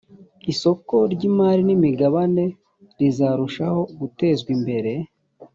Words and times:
isoko 0.53 0.95
ry 1.13 1.21
imari 1.29 1.61
n 1.65 1.69
imigabane 1.75 2.45
rizarushaho 2.99 3.81
gutezwa 3.99 4.49
imbere 4.57 4.91